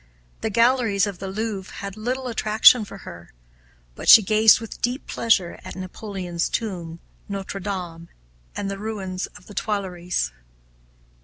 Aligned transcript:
The 0.41 0.49
galleries 0.49 1.05
of 1.05 1.19
the 1.19 1.27
Louvre 1.27 1.75
had 1.75 1.95
little 1.95 2.27
attraction 2.27 2.85
for 2.85 2.97
her, 3.05 3.31
but 3.93 4.09
she 4.09 4.23
gazed 4.23 4.59
with 4.59 4.81
deep 4.81 5.05
pleasure 5.05 5.59
at 5.63 5.75
Napoleon's 5.75 6.49
tomb, 6.49 6.99
Notre 7.29 7.59
Dame, 7.61 8.09
and 8.55 8.71
the 8.71 8.79
ruins 8.79 9.27
of 9.37 9.45
the 9.45 9.53
Tuileries. 9.53 10.31